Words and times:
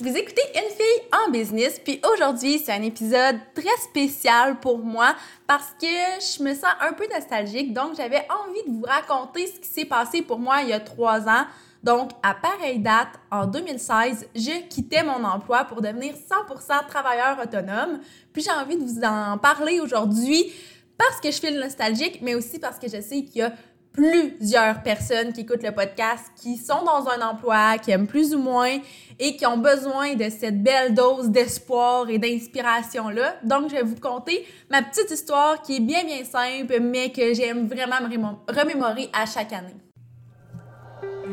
Vous 0.00 0.16
écoutez 0.16 0.40
Une 0.54 0.74
fille 0.74 1.08
en 1.12 1.30
business, 1.30 1.78
puis 1.78 2.00
aujourd'hui, 2.10 2.58
c'est 2.58 2.72
un 2.72 2.80
épisode 2.80 3.36
très 3.54 3.76
spécial 3.82 4.58
pour 4.58 4.78
moi 4.78 5.14
parce 5.46 5.74
que 5.78 5.86
je 5.86 6.42
me 6.42 6.54
sens 6.54 6.72
un 6.80 6.94
peu 6.94 7.06
nostalgique, 7.12 7.74
donc 7.74 7.96
j'avais 7.98 8.26
envie 8.30 8.62
de 8.66 8.78
vous 8.78 8.84
raconter 8.86 9.46
ce 9.46 9.60
qui 9.60 9.68
s'est 9.68 9.84
passé 9.84 10.22
pour 10.22 10.38
moi 10.38 10.62
il 10.62 10.70
y 10.70 10.72
a 10.72 10.80
trois 10.80 11.28
ans. 11.28 11.44
Donc, 11.82 12.12
à 12.22 12.32
pareille 12.32 12.78
date, 12.78 13.08
en 13.30 13.46
2016, 13.46 14.28
je 14.34 14.66
quittais 14.68 15.02
mon 15.02 15.22
emploi 15.22 15.64
pour 15.64 15.82
devenir 15.82 16.14
100% 16.14 16.86
travailleur 16.88 17.38
autonome. 17.38 18.00
Puis 18.32 18.42
j'ai 18.42 18.52
envie 18.52 18.78
de 18.78 18.82
vous 18.82 19.04
en 19.04 19.36
parler 19.36 19.80
aujourd'hui 19.80 20.50
parce 20.96 21.20
que 21.20 21.30
je 21.30 21.38
file 21.38 21.58
nostalgique, 21.58 22.20
mais 22.22 22.34
aussi 22.34 22.58
parce 22.58 22.78
que 22.78 22.88
je 22.88 23.02
sais 23.02 23.22
qu'il 23.22 23.36
y 23.36 23.42
a 23.42 23.52
plusieurs 23.92 24.82
personnes 24.82 25.32
qui 25.32 25.40
écoutent 25.40 25.62
le 25.62 25.72
podcast 25.72 26.26
qui 26.36 26.56
sont 26.56 26.82
dans 26.84 27.08
un 27.08 27.26
emploi, 27.26 27.78
qui 27.78 27.90
aiment 27.90 28.06
plus 28.06 28.34
ou 28.34 28.38
moins 28.38 28.78
et 29.18 29.36
qui 29.36 29.46
ont 29.46 29.58
besoin 29.58 30.14
de 30.14 30.28
cette 30.30 30.62
belle 30.62 30.94
dose 30.94 31.28
d'espoir 31.28 32.08
et 32.08 32.18
d'inspiration-là. 32.18 33.36
Donc, 33.42 33.70
je 33.70 33.76
vais 33.76 33.82
vous 33.82 34.00
conter 34.00 34.46
ma 34.70 34.82
petite 34.82 35.10
histoire 35.10 35.60
qui 35.62 35.76
est 35.76 35.80
bien, 35.80 36.04
bien 36.04 36.24
simple, 36.24 36.80
mais 36.80 37.10
que 37.10 37.34
j'aime 37.34 37.66
vraiment 37.66 38.00
me 38.00 38.52
remémorer 38.60 39.10
à 39.12 39.26
chaque 39.26 39.52
année. 39.52 39.76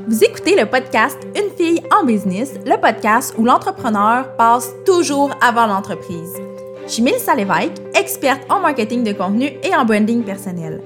Vous 0.08 0.24
écoutez 0.24 0.56
le 0.56 0.66
podcast 0.66 1.18
Une 1.36 1.56
fille 1.56 1.82
en 1.92 2.06
business, 2.06 2.54
le 2.66 2.80
podcast 2.80 3.34
où 3.38 3.44
l'entrepreneur 3.44 4.36
passe 4.38 4.70
toujours 4.86 5.32
avant 5.42 5.68
l'entreprise. 5.68 6.34
Je 6.86 6.92
suis 6.94 7.04
Mélissa 7.04 7.36
Lévesque, 7.36 7.82
experte 7.94 8.50
en 8.50 8.60
marketing 8.62 9.04
de 9.04 9.12
contenu 9.12 9.52
et 9.64 9.76
en 9.76 9.84
branding 9.84 10.24
personnel. 10.24 10.82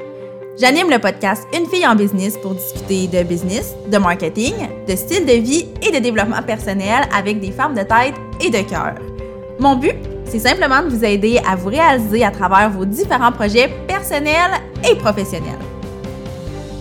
J'anime 0.60 0.90
le 0.90 1.00
podcast 1.00 1.48
Une 1.58 1.66
fille 1.66 1.88
en 1.88 1.96
business 1.96 2.38
pour 2.38 2.54
discuter 2.54 3.08
de 3.08 3.24
business, 3.24 3.74
de 3.88 3.98
marketing, 3.98 4.54
de 4.86 4.96
style 4.98 5.26
de 5.26 5.32
vie 5.32 5.70
et 5.82 5.92
de 5.92 6.00
développement 6.00 6.44
personnel 6.44 7.08
avec 7.16 7.40
des 7.40 7.52
femmes 7.52 7.74
de 7.74 7.84
tête 7.84 8.16
et 8.42 8.50
de 8.50 8.70
cœur. 8.70 8.96
Mon 9.60 9.78
but, 9.78 9.96
c'est 10.26 10.40
simplement 10.40 10.84
de 10.84 10.90
vous 10.90 11.06
aider 11.06 11.40
à 11.48 11.56
vous 11.56 11.70
réaliser 11.70 12.26
à 12.26 12.32
travers 12.32 12.70
vos 12.70 12.84
différents 12.84 13.32
projets 13.32 13.70
personnels 13.88 14.52
et 14.90 14.96
professionnels. 14.96 15.60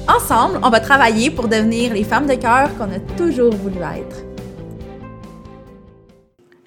Ensemble, 0.08 0.58
on 0.64 0.70
va 0.70 0.80
travailler 0.80 1.30
pour 1.30 1.46
devenir 1.46 1.94
les 1.94 2.02
femmes 2.02 2.26
de 2.26 2.34
cœur 2.34 2.76
qu'on 2.76 2.90
a 2.90 2.98
toujours 3.16 3.54
voulu 3.54 3.76
être. 3.76 4.24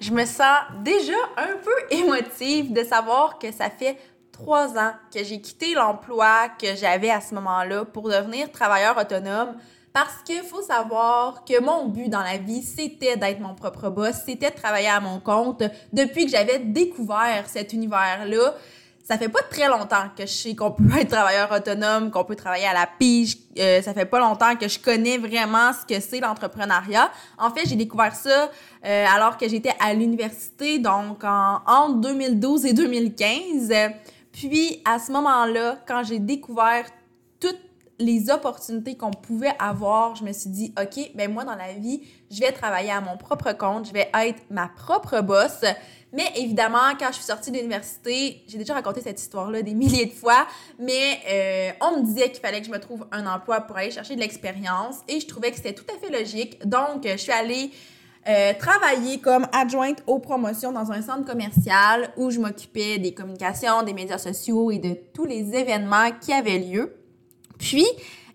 Je 0.00 0.10
me 0.10 0.24
sens 0.24 0.58
déjà 0.82 1.12
un 1.36 1.56
peu 1.62 1.94
émotive 1.96 2.72
de 2.72 2.82
savoir 2.82 3.38
que 3.38 3.52
ça 3.52 3.68
fait 3.68 3.96
trois 4.34 4.76
ans 4.76 4.92
que 5.12 5.22
j'ai 5.22 5.40
quitté 5.40 5.74
l'emploi 5.74 6.48
que 6.60 6.74
j'avais 6.74 7.10
à 7.10 7.20
ce 7.20 7.34
moment-là 7.36 7.84
pour 7.84 8.08
devenir 8.08 8.50
travailleur 8.50 8.98
autonome 8.98 9.54
parce 9.92 10.16
qu'il 10.24 10.42
faut 10.42 10.60
savoir 10.60 11.44
que 11.44 11.60
mon 11.60 11.86
but 11.86 12.08
dans 12.08 12.22
la 12.22 12.36
vie, 12.36 12.62
c'était 12.62 13.16
d'être 13.16 13.38
mon 13.38 13.54
propre 13.54 13.90
boss, 13.90 14.16
c'était 14.26 14.50
de 14.50 14.56
travailler 14.56 14.88
à 14.88 14.98
mon 14.98 15.20
compte. 15.20 15.62
Depuis 15.92 16.24
que 16.24 16.32
j'avais 16.32 16.58
découvert 16.58 17.44
cet 17.46 17.72
univers-là, 17.72 18.54
ça 19.04 19.18
fait 19.18 19.28
pas 19.28 19.42
très 19.42 19.68
longtemps 19.68 20.08
que 20.16 20.22
je 20.22 20.32
sais 20.32 20.56
qu'on 20.56 20.72
peut 20.72 20.82
être 20.98 21.10
travailleur 21.10 21.52
autonome, 21.52 22.10
qu'on 22.10 22.24
peut 22.24 22.34
travailler 22.34 22.66
à 22.66 22.72
la 22.72 22.88
pige. 22.98 23.36
Euh, 23.56 23.82
ça 23.82 23.94
fait 23.94 24.06
pas 24.06 24.18
longtemps 24.18 24.56
que 24.56 24.66
je 24.66 24.80
connais 24.80 25.18
vraiment 25.18 25.70
ce 25.72 25.86
que 25.86 26.00
c'est 26.00 26.18
l'entrepreneuriat. 26.18 27.12
En 27.38 27.50
fait, 27.50 27.68
j'ai 27.68 27.76
découvert 27.76 28.16
ça 28.16 28.50
euh, 28.84 29.06
alors 29.14 29.36
que 29.36 29.48
j'étais 29.48 29.74
à 29.78 29.94
l'université, 29.94 30.80
donc 30.80 31.22
en, 31.22 31.60
entre 31.66 32.00
2012 32.00 32.66
et 32.66 32.72
2015. 32.72 33.72
Puis 34.34 34.82
à 34.84 34.98
ce 34.98 35.12
moment-là, 35.12 35.78
quand 35.86 36.02
j'ai 36.02 36.18
découvert 36.18 36.84
toutes 37.38 37.60
les 38.00 38.30
opportunités 38.30 38.96
qu'on 38.96 39.12
pouvait 39.12 39.54
avoir, 39.60 40.16
je 40.16 40.24
me 40.24 40.32
suis 40.32 40.50
dit, 40.50 40.74
OK, 40.80 41.12
ben 41.14 41.32
moi 41.32 41.44
dans 41.44 41.54
la 41.54 41.72
vie, 41.74 42.02
je 42.30 42.40
vais 42.40 42.50
travailler 42.50 42.90
à 42.90 43.00
mon 43.00 43.16
propre 43.16 43.52
compte, 43.52 43.86
je 43.86 43.92
vais 43.92 44.10
être 44.12 44.42
ma 44.50 44.66
propre 44.68 45.20
boss. 45.20 45.64
Mais 46.12 46.24
évidemment, 46.36 46.96
quand 46.98 47.08
je 47.08 47.14
suis 47.14 47.24
sortie 47.24 47.52
de 47.52 47.56
l'université, 47.58 48.42
j'ai 48.48 48.58
déjà 48.58 48.74
raconté 48.74 49.00
cette 49.00 49.20
histoire-là 49.20 49.62
des 49.62 49.74
milliers 49.74 50.06
de 50.06 50.12
fois, 50.12 50.46
mais 50.80 51.20
euh, 51.28 51.70
on 51.80 52.00
me 52.00 52.04
disait 52.04 52.30
qu'il 52.30 52.40
fallait 52.40 52.60
que 52.60 52.66
je 52.66 52.72
me 52.72 52.80
trouve 52.80 53.06
un 53.12 53.26
emploi 53.26 53.60
pour 53.60 53.76
aller 53.76 53.92
chercher 53.92 54.16
de 54.16 54.20
l'expérience 54.20 54.96
et 55.06 55.20
je 55.20 55.26
trouvais 55.26 55.50
que 55.50 55.56
c'était 55.56 55.74
tout 55.74 55.86
à 55.94 55.98
fait 55.98 56.12
logique. 56.12 56.66
Donc, 56.66 57.04
je 57.04 57.16
suis 57.16 57.32
allée 57.32 57.70
euh, 58.26 58.52
travailler 58.58 59.18
comme 59.18 59.46
adjointe 59.52 60.02
aux 60.06 60.18
promotions 60.18 60.72
dans 60.72 60.90
un 60.92 61.02
centre 61.02 61.24
commercial 61.24 62.08
où 62.16 62.30
je 62.30 62.40
m'occupais 62.40 62.98
des 62.98 63.12
communications, 63.12 63.82
des 63.82 63.92
médias 63.92 64.18
sociaux 64.18 64.70
et 64.70 64.78
de 64.78 64.96
tous 65.12 65.26
les 65.26 65.54
événements 65.54 66.10
qui 66.20 66.32
avaient 66.32 66.58
lieu. 66.58 66.96
Puis, 67.58 67.86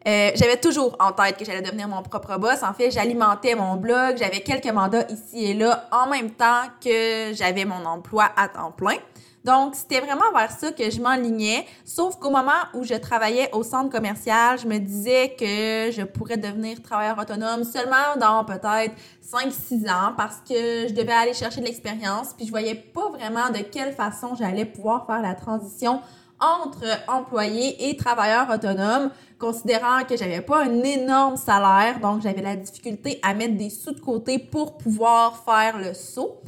euh, 0.08 0.32
j'avais 0.36 0.58
toujours 0.58 0.96
en 1.00 1.12
tête 1.12 1.38
que 1.38 1.44
j'allais 1.44 1.62
devenir 1.62 1.88
mon 1.88 2.04
propre 2.04 2.38
boss. 2.38 2.64
En 2.64 2.74
fait, 2.74 2.92
j'alimentais 2.92 3.56
mon 3.56 3.76
blog, 3.76 4.18
j'avais 4.18 4.42
quelques 4.42 4.72
mandats 4.72 5.06
ici 5.10 5.46
et 5.46 5.54
là 5.54 5.88
en 5.92 6.08
même 6.08 6.32
temps 6.32 6.64
que 6.84 7.34
j'avais 7.34 7.66
mon 7.66 7.84
emploi 7.86 8.30
à 8.38 8.48
temps 8.48 8.72
plein. 8.72 8.98
Donc, 9.46 9.76
c'était 9.76 10.02
vraiment 10.02 10.32
vers 10.36 10.52
ça 10.52 10.72
que 10.72 10.90
je 10.90 11.02
m'enlignais. 11.02 11.66
Sauf 11.86 12.18
qu'au 12.18 12.30
moment 12.30 12.52
où 12.74 12.84
je 12.84 12.96
travaillais 12.96 13.50
au 13.54 13.64
centre 13.64 13.90
commercial, 13.90 14.60
je 14.60 14.68
me 14.68 14.78
disais 14.80 15.36
que 15.40 15.92
je 15.92 16.04
pourrais 16.04 16.38
devenir 16.38 16.82
travailleur 16.82 17.18
autonome 17.18 17.64
seulement 17.64 18.18
dans 18.20 18.44
peut-être 18.44 18.96
5-6 19.24 19.90
ans 19.90 20.14
parce 20.18 20.38
que 20.48 20.88
je 20.88 20.94
devais 20.94 21.14
aller 21.14 21.34
chercher 21.34 21.62
de 21.62 21.66
l'expérience. 21.66 22.34
Puis 22.36 22.46
je 22.46 22.52
voyais 22.52 22.76
pas 22.76 23.10
vraiment 23.10 23.50
de 23.50 23.60
quelle 23.60 23.94
façon 23.94 24.36
j'allais 24.36 24.66
pouvoir 24.66 25.06
faire 25.06 25.22
la 25.22 25.36
transition 25.36 26.02
entre 26.40 26.86
employé 27.08 27.90
et 27.90 27.98
travailleur 27.98 28.50
autonome, 28.50 29.12
considérant 29.38 30.04
que 30.08 30.16
j'avais 30.16 30.42
pas 30.42 30.64
un 30.64 30.84
énorme 30.84 31.36
salaire, 31.36 32.00
donc 32.00 32.22
j'avais 32.22 32.42
la 32.42 32.56
difficulté 32.56 33.20
à 33.24 33.34
mettre 33.34 33.58
des 33.58 33.70
sous 33.70 33.92
de 33.92 34.00
côté 34.00 34.40
pour 34.40 34.78
pouvoir 34.78 35.44
faire 35.44 35.78
le 35.78 35.94
saut. 35.94 36.42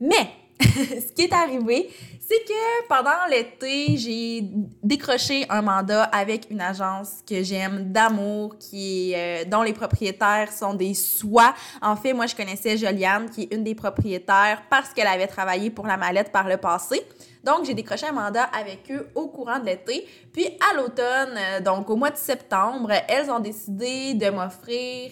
Mais 0.00 0.30
ce 0.60 1.12
qui 1.12 1.22
est 1.22 1.32
arrivé, 1.32 1.90
c'est 2.30 2.44
que 2.44 2.86
pendant 2.86 3.26
l'été, 3.28 3.96
j'ai 3.96 4.44
décroché 4.84 5.46
un 5.48 5.62
mandat 5.62 6.04
avec 6.04 6.48
une 6.48 6.60
agence 6.60 7.22
que 7.28 7.42
j'aime 7.42 7.90
d'amour, 7.90 8.56
qui 8.56 9.12
euh, 9.16 9.44
dont 9.44 9.62
les 9.62 9.72
propriétaires 9.72 10.52
sont 10.52 10.74
des 10.74 10.94
soies. 10.94 11.52
En 11.82 11.96
fait, 11.96 12.12
moi, 12.12 12.26
je 12.26 12.36
connaissais 12.36 12.76
Joliane, 12.76 13.30
qui 13.30 13.42
est 13.42 13.54
une 13.54 13.64
des 13.64 13.74
propriétaires, 13.74 14.62
parce 14.70 14.90
qu'elle 14.90 15.08
avait 15.08 15.26
travaillé 15.26 15.70
pour 15.70 15.88
la 15.88 15.96
mallette 15.96 16.30
par 16.30 16.46
le 16.46 16.56
passé. 16.56 17.02
Donc, 17.42 17.64
j'ai 17.64 17.74
décroché 17.74 18.06
un 18.06 18.12
mandat 18.12 18.44
avec 18.44 18.88
eux 18.92 19.08
au 19.16 19.26
courant 19.26 19.58
de 19.58 19.66
l'été. 19.66 20.06
Puis, 20.32 20.46
à 20.70 20.76
l'automne, 20.76 21.36
euh, 21.36 21.60
donc 21.60 21.90
au 21.90 21.96
mois 21.96 22.10
de 22.10 22.16
septembre, 22.16 22.92
elles 23.08 23.28
ont 23.28 23.40
décidé 23.40 24.14
de 24.14 24.30
m'offrir 24.30 25.10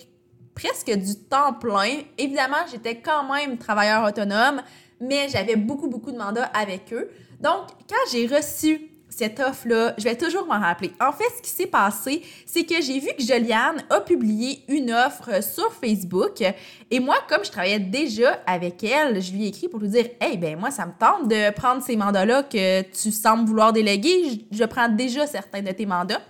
presque 0.55 0.91
du 0.91 1.17
temps 1.17 1.53
plein. 1.53 2.03
Évidemment, 2.17 2.65
j'étais 2.71 2.97
quand 2.97 3.25
même 3.33 3.59
travailleur 3.59 4.05
autonome, 4.05 4.63
mais 5.01 5.29
j'avais 5.29 5.57
beaucoup, 5.57 5.89
beaucoup 5.89 6.11
de 6.11 6.19
mandats 6.19 6.51
avec 6.55 6.93
eux. 6.93 7.11
Donc, 7.41 7.69
quand 7.89 8.11
j'ai 8.11 8.27
reçu 8.27 8.91
cette 9.09 9.41
offre-là, 9.41 9.95
je 9.97 10.05
vais 10.05 10.17
toujours 10.17 10.47
m'en 10.47 10.61
rappeler. 10.61 10.93
En 11.01 11.13
fait, 11.13 11.25
ce 11.37 11.43
qui 11.43 11.51
s'est 11.51 11.67
passé, 11.67 12.23
c'est 12.47 12.65
que 12.65 12.81
j'ai 12.81 13.01
vu 13.01 13.09
que 13.19 13.23
Joliane 13.25 13.83
a 13.91 14.01
publié 14.01 14.63
une 14.69 14.93
offre 14.93 15.43
sur 15.43 15.73
Facebook. 15.73 16.43
Et 16.91 17.01
moi, 17.01 17.17
comme 17.29 17.45
je 17.45 17.51
travaillais 17.51 17.81
déjà 17.81 18.41
avec 18.47 18.85
elle, 18.85 19.21
je 19.21 19.33
lui 19.33 19.45
ai 19.45 19.49
écrit 19.49 19.69
pour 19.69 19.81
lui 19.81 19.89
dire 19.89 20.07
Hey, 20.21 20.37
ben 20.37 20.59
moi, 20.59 20.71
ça 20.71 20.87
me 20.87 20.93
tente 20.99 21.29
de 21.29 21.51
prendre 21.53 21.83
ces 21.83 21.97
mandats-là 21.97 22.43
que 22.45 22.83
tu 22.83 23.11
sembles 23.11 23.47
vouloir 23.47 23.73
déléguer. 23.73 24.47
Je, 24.51 24.65
prends 24.65 24.89
déjà 24.89 25.27
certains 25.27 25.63
de 25.63 25.73
tes 25.73 25.87
mandats. 25.87 26.21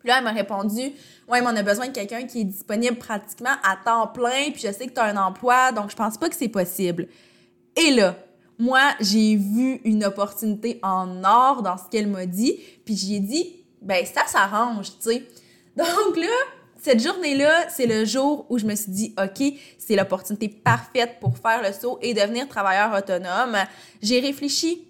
Puis 0.00 0.08
là, 0.08 0.18
elle 0.18 0.24
m'a 0.24 0.32
répondu 0.32 0.92
Ouais, 1.28 1.40
mais 1.40 1.46
on 1.46 1.56
a 1.56 1.62
besoin 1.62 1.88
de 1.88 1.92
quelqu'un 1.92 2.24
qui 2.24 2.42
est 2.42 2.44
disponible 2.44 2.96
pratiquement 2.96 3.56
à 3.62 3.76
temps 3.82 4.08
plein. 4.08 4.50
Puis 4.52 4.62
je 4.66 4.72
sais 4.72 4.86
que 4.86 4.92
tu 4.92 5.00
as 5.00 5.04
un 5.04 5.16
emploi, 5.16 5.72
donc 5.72 5.90
je 5.90 5.96
pense 5.96 6.18
pas 6.18 6.28
que 6.28 6.36
c'est 6.36 6.48
possible. 6.48 7.08
Et 7.76 7.90
là, 7.92 8.16
moi, 8.58 8.80
j'ai 9.00 9.36
vu 9.36 9.80
une 9.84 10.04
opportunité 10.04 10.78
en 10.82 11.22
or 11.24 11.62
dans 11.62 11.76
ce 11.76 11.84
qu'elle 11.90 12.06
m'a 12.06 12.26
dit, 12.26 12.58
puis 12.84 12.96
j'ai 12.96 13.20
dit, 13.20 13.56
ben 13.82 14.04
ça 14.06 14.26
s'arrange, 14.26 14.92
tu 14.98 15.10
sais. 15.10 15.24
Donc 15.76 16.16
là, 16.16 16.32
cette 16.80 17.02
journée-là, 17.02 17.68
c'est 17.68 17.86
le 17.86 18.04
jour 18.04 18.46
où 18.48 18.58
je 18.58 18.64
me 18.64 18.74
suis 18.74 18.92
dit, 18.92 19.14
OK, 19.22 19.52
c'est 19.78 19.96
l'opportunité 19.96 20.48
parfaite 20.48 21.18
pour 21.20 21.36
faire 21.36 21.62
le 21.62 21.72
saut 21.72 21.98
et 22.00 22.14
devenir 22.14 22.48
travailleur 22.48 22.96
autonome. 22.96 23.56
J'ai 24.00 24.20
réfléchi 24.20 24.86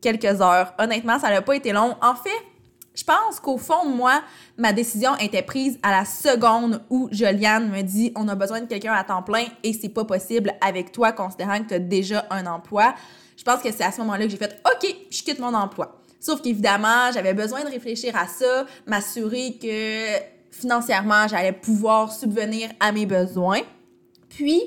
quelques 0.00 0.40
heures. 0.40 0.74
Honnêtement, 0.78 1.18
ça 1.18 1.30
n'a 1.30 1.42
pas 1.42 1.56
été 1.56 1.72
long. 1.72 1.96
En 2.02 2.14
fait, 2.14 2.30
je 2.94 3.04
pense 3.04 3.40
qu'au 3.40 3.56
fond 3.56 3.86
moi, 3.86 4.22
ma 4.56 4.72
décision 4.72 5.16
était 5.16 5.42
prise 5.42 5.78
à 5.82 5.90
la 5.90 6.04
seconde 6.04 6.82
où 6.90 7.08
Joliane 7.12 7.70
me 7.70 7.82
dit 7.82 8.12
on 8.16 8.28
a 8.28 8.34
besoin 8.34 8.60
de 8.60 8.66
quelqu'un 8.66 8.92
à 8.92 9.04
temps 9.04 9.22
plein 9.22 9.44
et 9.62 9.72
c'est 9.72 9.88
pas 9.88 10.04
possible 10.04 10.52
avec 10.60 10.92
toi 10.92 11.12
considérant 11.12 11.60
que 11.60 11.68
tu 11.68 11.74
as 11.74 11.78
déjà 11.78 12.26
un 12.30 12.46
emploi. 12.46 12.94
Je 13.36 13.44
pense 13.44 13.62
que 13.62 13.72
c'est 13.72 13.84
à 13.84 13.92
ce 13.92 14.00
moment-là 14.00 14.24
que 14.24 14.30
j'ai 14.30 14.36
fait 14.36 14.60
OK, 14.66 14.94
je 15.10 15.22
quitte 15.22 15.38
mon 15.38 15.54
emploi. 15.54 16.00
Sauf 16.18 16.42
qu'évidemment, 16.42 17.10
j'avais 17.14 17.32
besoin 17.32 17.64
de 17.64 17.70
réfléchir 17.70 18.14
à 18.14 18.26
ça, 18.26 18.66
m'assurer 18.86 19.56
que 19.60 20.22
financièrement, 20.50 21.26
j'allais 21.28 21.52
pouvoir 21.52 22.12
subvenir 22.12 22.68
à 22.78 22.92
mes 22.92 23.06
besoins. 23.06 23.62
Puis, 24.28 24.60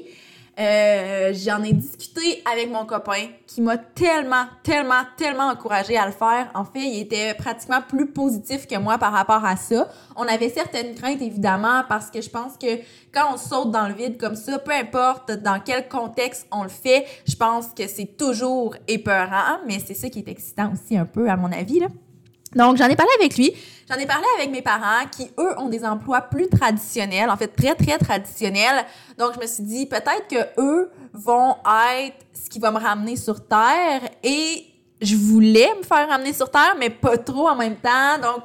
Euh, 0.59 1.33
J'en 1.33 1.63
ai 1.63 1.73
discuté 1.73 2.43
avec 2.51 2.69
mon 2.69 2.85
copain 2.85 3.27
qui 3.47 3.59
m'a 3.61 3.77
tellement, 3.77 4.45
tellement, 4.61 5.01
tellement 5.17 5.47
encouragé 5.49 5.97
à 5.97 6.05
le 6.05 6.11
faire. 6.11 6.51
En 6.53 6.63
fait, 6.63 6.79
il 6.79 7.01
était 7.01 7.33
pratiquement 7.33 7.81
plus 7.81 8.05
positif 8.07 8.67
que 8.67 8.77
moi 8.77 8.97
par 8.97 9.13
rapport 9.13 9.43
à 9.43 9.55
ça. 9.55 9.87
On 10.15 10.23
avait 10.27 10.49
certaines 10.49 10.93
craintes, 10.93 11.21
évidemment, 11.21 11.83
parce 11.89 12.11
que 12.11 12.21
je 12.21 12.29
pense 12.29 12.57
que 12.57 12.77
quand 13.11 13.33
on 13.33 13.37
saute 13.37 13.71
dans 13.71 13.87
le 13.87 13.95
vide 13.95 14.19
comme 14.19 14.35
ça, 14.35 14.59
peu 14.59 14.71
importe 14.71 15.31
dans 15.31 15.59
quel 15.59 15.87
contexte 15.87 16.47
on 16.51 16.63
le 16.63 16.69
fait, 16.69 17.05
je 17.27 17.35
pense 17.35 17.67
que 17.75 17.87
c'est 17.87 18.15
toujours 18.17 18.75
épeurant, 18.87 19.59
mais 19.67 19.79
c'est 19.79 19.95
ça 19.95 20.09
qui 20.09 20.19
est 20.19 20.27
excitant 20.27 20.71
aussi 20.71 20.97
un 20.97 21.05
peu, 21.05 21.29
à 21.29 21.35
mon 21.35 21.51
avis, 21.51 21.79
là. 21.79 21.87
Donc, 22.55 22.77
j'en 22.77 22.87
ai 22.87 22.95
parlé 22.95 23.11
avec 23.19 23.37
lui. 23.37 23.53
J'en 23.89 23.97
ai 23.97 24.05
parlé 24.05 24.25
avec 24.37 24.49
mes 24.51 24.61
parents 24.61 25.05
qui, 25.11 25.29
eux, 25.37 25.59
ont 25.59 25.69
des 25.69 25.83
emplois 25.83 26.21
plus 26.21 26.47
traditionnels, 26.47 27.29
en 27.29 27.35
fait, 27.35 27.49
très, 27.49 27.75
très 27.75 27.97
traditionnels. 27.97 28.85
Donc, 29.17 29.33
je 29.35 29.39
me 29.39 29.47
suis 29.47 29.63
dit, 29.63 29.85
peut-être 29.85 30.27
que 30.29 30.61
eux 30.61 30.91
vont 31.13 31.55
être 31.97 32.17
ce 32.33 32.49
qui 32.49 32.59
va 32.59 32.71
me 32.71 32.79
ramener 32.79 33.15
sur 33.15 33.45
Terre. 33.45 34.01
Et 34.23 34.65
je 35.01 35.15
voulais 35.15 35.69
me 35.77 35.83
faire 35.83 36.07
ramener 36.07 36.33
sur 36.33 36.49
Terre, 36.49 36.75
mais 36.79 36.89
pas 36.89 37.17
trop 37.17 37.49
en 37.49 37.55
même 37.55 37.75
temps. 37.75 38.17
Donc, 38.21 38.43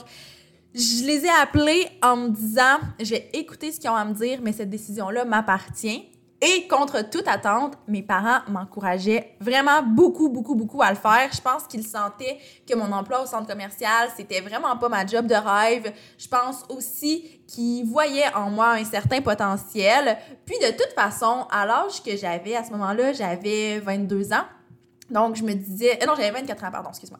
je 0.74 1.04
les 1.04 1.24
ai 1.24 1.30
appelés 1.40 1.88
en 2.02 2.16
me 2.16 2.28
disant, 2.28 2.78
je 3.00 3.10
vais 3.10 3.30
écouter 3.32 3.72
ce 3.72 3.80
qu'ils 3.80 3.90
ont 3.90 3.94
à 3.94 4.04
me 4.04 4.14
dire, 4.14 4.40
mais 4.42 4.52
cette 4.52 4.70
décision-là 4.70 5.24
m'appartient. 5.24 6.08
Et 6.40 6.68
contre 6.68 7.08
toute 7.10 7.26
attente, 7.26 7.74
mes 7.88 8.02
parents 8.02 8.38
m'encourageaient 8.48 9.34
vraiment 9.40 9.82
beaucoup, 9.82 10.28
beaucoup, 10.28 10.54
beaucoup 10.54 10.80
à 10.82 10.90
le 10.90 10.96
faire. 10.96 11.28
Je 11.32 11.40
pense 11.40 11.64
qu'ils 11.64 11.84
sentaient 11.84 12.38
que 12.64 12.76
mon 12.76 12.92
emploi 12.92 13.22
au 13.22 13.26
centre 13.26 13.48
commercial, 13.48 14.08
c'était 14.16 14.40
vraiment 14.40 14.76
pas 14.76 14.88
ma 14.88 15.04
job 15.04 15.26
de 15.26 15.34
rêve. 15.34 15.92
Je 16.16 16.28
pense 16.28 16.64
aussi 16.68 17.42
qu'ils 17.48 17.84
voyaient 17.84 18.32
en 18.36 18.50
moi 18.50 18.74
un 18.74 18.84
certain 18.84 19.20
potentiel. 19.20 20.16
Puis 20.46 20.56
de 20.60 20.70
toute 20.70 20.92
façon, 20.94 21.48
à 21.50 21.66
l'âge 21.66 22.04
que 22.04 22.16
j'avais 22.16 22.54
à 22.54 22.62
ce 22.62 22.70
moment-là, 22.70 23.12
j'avais 23.12 23.80
22 23.80 24.32
ans. 24.32 24.44
Donc 25.10 25.34
je 25.34 25.42
me 25.42 25.54
disais, 25.54 25.98
euh, 26.00 26.06
non, 26.06 26.14
j'avais 26.16 26.30
24 26.30 26.64
ans, 26.64 26.70
pardon, 26.70 26.90
excuse-moi. 26.90 27.18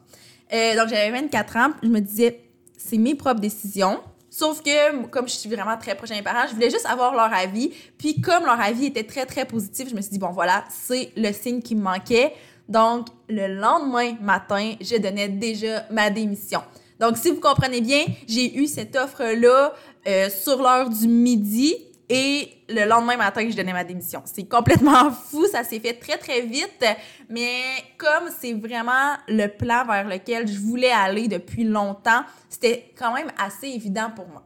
Euh, 0.53 0.75
donc 0.77 0.87
j'avais 0.87 1.11
24 1.11 1.57
ans, 1.57 1.69
je 1.83 1.89
me 1.89 1.99
disais, 1.99 2.41
c'est 2.77 2.97
mes 2.97 3.15
propres 3.15 3.41
décisions 3.41 3.99
Sauf 4.29 4.61
que, 4.61 5.05
comme 5.07 5.27
je 5.27 5.33
suis 5.33 5.49
vraiment 5.49 5.77
très 5.77 5.95
proche 5.95 6.09
de 6.09 6.15
mes 6.15 6.21
parents, 6.21 6.47
je 6.47 6.53
voulais 6.53 6.69
juste 6.69 6.85
avoir 6.85 7.13
leur 7.13 7.33
avis. 7.33 7.71
Puis, 7.97 8.21
comme 8.21 8.45
leur 8.45 8.59
avis 8.59 8.87
était 8.87 9.03
très, 9.03 9.25
très 9.25 9.45
positif, 9.45 9.89
je 9.89 9.95
me 9.95 10.01
suis 10.01 10.11
dit, 10.11 10.19
bon, 10.19 10.31
voilà, 10.31 10.63
c'est 10.69 11.11
le 11.15 11.31
signe 11.31 11.61
qui 11.61 11.75
me 11.75 11.81
manquait. 11.81 12.33
Donc, 12.67 13.07
le 13.27 13.47
lendemain 13.47 14.15
matin, 14.21 14.75
je 14.79 14.97
donnais 14.97 15.29
déjà 15.29 15.85
ma 15.89 16.09
démission. 16.09 16.61
Donc, 16.99 17.17
si 17.17 17.31
vous 17.31 17.39
comprenez 17.39 17.81
bien, 17.81 18.05
j'ai 18.27 18.55
eu 18.57 18.67
cette 18.67 18.95
offre-là 18.95 19.73
euh, 20.07 20.29
sur 20.29 20.61
l'heure 20.61 20.89
du 20.89 21.07
midi 21.07 21.75
et 22.09 22.49
le 22.67 22.85
lendemain 22.85 23.17
matin, 23.17 23.47
je 23.49 23.55
donnais 23.55 23.73
ma 23.73 23.83
démission. 23.83 24.21
C'est 24.25 24.45
complètement 24.45 25.11
fou, 25.29 25.45
ça 25.45 25.63
s'est 25.63 25.79
fait 25.79 25.93
très 25.93 26.17
très 26.17 26.41
vite, 26.41 26.83
mais 27.29 27.61
comme 27.97 28.29
c'est 28.39 28.53
vraiment 28.53 29.15
le 29.27 29.47
plan 29.47 29.85
vers 29.85 30.07
lequel 30.07 30.47
je 30.47 30.59
voulais 30.59 30.91
aller 30.91 31.27
depuis 31.27 31.63
longtemps, 31.63 32.23
c'était 32.49 32.91
quand 32.97 33.13
même 33.13 33.31
assez 33.37 33.67
évident 33.67 34.09
pour 34.15 34.27
moi. 34.27 34.43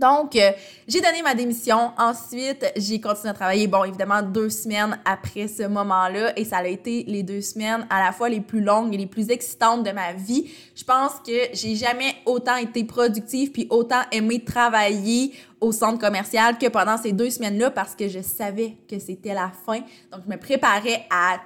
Donc, 0.00 0.34
euh, 0.34 0.52
j'ai 0.88 1.00
donné 1.02 1.20
ma 1.22 1.34
démission. 1.34 1.92
Ensuite, 1.98 2.64
j'ai 2.74 3.00
continué 3.00 3.28
à 3.28 3.34
travailler, 3.34 3.66
bon, 3.66 3.84
évidemment, 3.84 4.22
deux 4.22 4.48
semaines 4.48 4.98
après 5.04 5.46
ce 5.46 5.64
moment-là. 5.64 6.32
Et 6.38 6.44
ça 6.46 6.58
a 6.58 6.66
été 6.66 7.04
les 7.06 7.22
deux 7.22 7.42
semaines 7.42 7.86
à 7.90 8.02
la 8.02 8.12
fois 8.12 8.30
les 8.30 8.40
plus 8.40 8.62
longues 8.62 8.94
et 8.94 8.96
les 8.96 9.06
plus 9.06 9.30
excitantes 9.30 9.84
de 9.84 9.90
ma 9.90 10.14
vie. 10.14 10.50
Je 10.74 10.84
pense 10.84 11.12
que 11.24 11.52
j'ai 11.52 11.76
jamais 11.76 12.14
autant 12.24 12.56
été 12.56 12.82
productive 12.84 13.52
puis 13.52 13.66
autant 13.68 14.00
aimé 14.10 14.42
travailler 14.42 15.34
au 15.60 15.70
centre 15.70 15.98
commercial 15.98 16.56
que 16.56 16.68
pendant 16.68 16.96
ces 16.96 17.12
deux 17.12 17.28
semaines-là 17.28 17.70
parce 17.70 17.94
que 17.94 18.08
je 18.08 18.20
savais 18.20 18.76
que 18.88 18.98
c'était 18.98 19.34
la 19.34 19.52
fin. 19.66 19.80
Donc, 20.10 20.22
je 20.24 20.30
me 20.30 20.38
préparais 20.38 21.04
à 21.10 21.40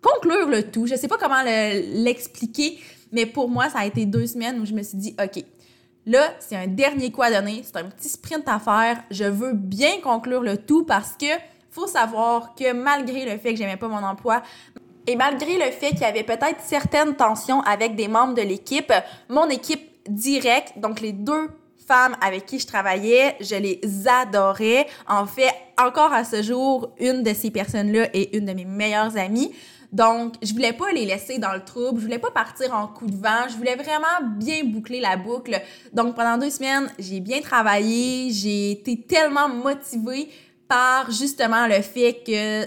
conclure 0.00 0.48
le 0.48 0.70
tout. 0.70 0.86
Je 0.86 0.94
sais 0.94 1.08
pas 1.08 1.18
comment 1.18 1.42
l'expliquer, 1.42 2.78
mais 3.10 3.26
pour 3.26 3.48
moi, 3.48 3.68
ça 3.68 3.80
a 3.80 3.86
été 3.86 4.06
deux 4.06 4.28
semaines 4.28 4.60
où 4.60 4.64
je 4.64 4.72
me 4.72 4.84
suis 4.84 4.98
dit, 4.98 5.16
OK, 5.20 5.42
Là, 6.06 6.34
c'est 6.38 6.54
un 6.54 6.68
dernier 6.68 7.10
coup 7.10 7.22
à 7.22 7.30
donner, 7.32 7.62
c'est 7.64 7.76
un 7.76 7.84
petit 7.84 8.08
sprint 8.08 8.48
à 8.48 8.60
faire. 8.60 9.02
Je 9.10 9.24
veux 9.24 9.52
bien 9.54 10.00
conclure 10.00 10.40
le 10.40 10.56
tout 10.56 10.84
parce 10.84 11.14
que 11.14 11.26
faut 11.70 11.88
savoir 11.88 12.54
que 12.54 12.72
malgré 12.72 13.24
le 13.24 13.36
fait 13.38 13.50
que 13.50 13.56
j'aimais 13.56 13.76
pas 13.76 13.88
mon 13.88 14.02
emploi, 14.02 14.42
et 15.08 15.16
malgré 15.16 15.54
le 15.54 15.70
fait 15.72 15.90
qu'il 15.90 16.00
y 16.00 16.04
avait 16.04 16.22
peut-être 16.22 16.60
certaines 16.64 17.14
tensions 17.14 17.60
avec 17.62 17.96
des 17.96 18.08
membres 18.08 18.34
de 18.34 18.42
l'équipe, 18.42 18.92
mon 19.28 19.48
équipe 19.48 19.90
directe, 20.08 20.74
donc 20.78 21.00
les 21.00 21.12
deux 21.12 21.48
femmes 21.86 22.16
avec 22.20 22.46
qui 22.46 22.58
je 22.58 22.66
travaillais, 22.66 23.36
je 23.40 23.56
les 23.56 23.80
adorais. 24.06 24.86
En 25.08 25.26
fait, 25.26 25.52
encore 25.78 26.12
à 26.12 26.24
ce 26.24 26.42
jour, 26.42 26.90
une 26.98 27.22
de 27.22 27.34
ces 27.34 27.50
personnes-là 27.50 28.08
est 28.12 28.34
une 28.34 28.46
de 28.46 28.52
mes 28.52 28.64
meilleures 28.64 29.16
amies. 29.16 29.52
Donc, 29.92 30.34
je 30.42 30.52
voulais 30.52 30.72
pas 30.72 30.92
les 30.92 31.04
laisser 31.04 31.38
dans 31.38 31.52
le 31.52 31.64
trouble, 31.64 31.98
je 31.98 32.04
voulais 32.04 32.18
pas 32.18 32.30
partir 32.30 32.74
en 32.74 32.86
coup 32.86 33.06
de 33.06 33.16
vent, 33.16 33.48
je 33.48 33.56
voulais 33.56 33.76
vraiment 33.76 34.28
bien 34.36 34.64
boucler 34.64 35.00
la 35.00 35.16
boucle. 35.16 35.60
Donc, 35.92 36.14
pendant 36.14 36.38
deux 36.38 36.50
semaines, 36.50 36.90
j'ai 36.98 37.20
bien 37.20 37.40
travaillé, 37.40 38.30
j'ai 38.30 38.72
été 38.72 39.00
tellement 39.00 39.48
motivée 39.48 40.28
par 40.68 41.10
justement 41.10 41.66
le 41.66 41.80
fait 41.82 42.22
que 42.26 42.66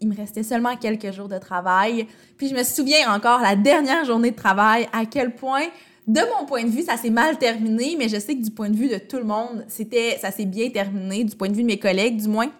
il 0.00 0.08
me 0.08 0.16
restait 0.16 0.44
seulement 0.44 0.76
quelques 0.76 1.10
jours 1.12 1.28
de 1.28 1.38
travail. 1.38 2.06
Puis 2.36 2.48
je 2.48 2.54
me 2.54 2.62
souviens 2.62 3.12
encore 3.12 3.40
la 3.40 3.56
dernière 3.56 4.04
journée 4.04 4.30
de 4.30 4.36
travail 4.36 4.88
à 4.92 5.04
quel 5.06 5.34
point 5.34 5.66
de 6.06 6.20
mon 6.38 6.46
point 6.46 6.64
de 6.64 6.70
vue, 6.70 6.84
ça 6.84 6.96
s'est 6.96 7.10
mal 7.10 7.36
terminé, 7.36 7.94
mais 7.98 8.08
je 8.08 8.18
sais 8.18 8.34
que 8.34 8.42
du 8.42 8.50
point 8.50 8.70
de 8.70 8.76
vue 8.76 8.88
de 8.88 8.96
tout 8.96 9.18
le 9.18 9.24
monde, 9.24 9.64
c'était 9.68 10.16
ça 10.18 10.30
s'est 10.30 10.46
bien 10.46 10.70
terminé, 10.70 11.24
du 11.24 11.36
point 11.36 11.48
de 11.48 11.54
vue 11.54 11.62
de 11.62 11.66
mes 11.66 11.78
collègues 11.78 12.16
du 12.16 12.28
moins 12.28 12.50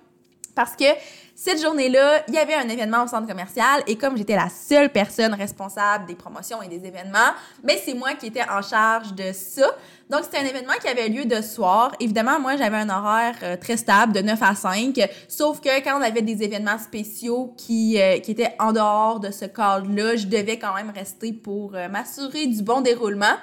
parce 0.59 0.75
que 0.75 0.85
cette 1.41 1.63
journée-là, 1.63 2.25
il 2.27 2.35
y 2.35 2.39
avait 2.39 2.57
un 2.57 2.69
événement 2.69 3.05
au 3.05 3.07
centre 3.07 3.29
commercial 3.29 3.85
et 3.87 3.95
comme 3.95 4.17
j'étais 4.17 4.35
la 4.35 4.49
seule 4.49 4.91
personne 4.91 5.33
responsable 5.35 6.05
des 6.07 6.17
promotions 6.17 6.61
et 6.63 6.67
des 6.67 6.85
événements, 6.85 7.31
ben, 7.63 7.77
c'est 7.81 7.95
moi 7.95 8.15
qui 8.15 8.27
étais 8.27 8.43
en 8.43 8.61
charge 8.61 9.15
de 9.15 9.31
ça. 9.33 9.71
Donc 10.11 10.23
c'était 10.25 10.39
un 10.39 10.47
événement 10.47 10.73
qui 10.81 10.89
avait 10.89 11.09
lieu 11.09 11.27
de 11.27 11.41
soir. 11.41 11.95
Évidemment, 12.01 12.41
moi 12.41 12.57
j'avais 12.57 12.79
un 12.79 12.91
horaire 12.91 13.37
euh, 13.45 13.57
très 13.57 13.77
stable 13.77 14.15
de 14.15 14.21
9 14.21 14.43
à 14.43 14.57
5, 14.57 14.99
sauf 15.29 15.61
que 15.61 15.81
quand 15.85 16.01
on 16.01 16.03
avait 16.03 16.23
des 16.23 16.43
événements 16.43 16.77
spéciaux 16.77 17.55
qui, 17.57 18.01
euh, 18.01 18.19
qui 18.19 18.33
étaient 18.33 18.57
en 18.59 18.73
dehors 18.73 19.21
de 19.21 19.31
ce 19.31 19.45
cadre-là, 19.45 20.17
je 20.17 20.27
devais 20.27 20.59
quand 20.59 20.75
même 20.75 20.91
rester 20.91 21.33
pour 21.33 21.77
euh, 21.77 21.89
m'assurer 21.89 22.49
du 22.49 22.65
bon 22.65 22.81
déroulement. 22.81 23.37